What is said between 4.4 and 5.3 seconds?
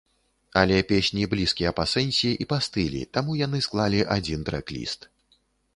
трэк-ліст.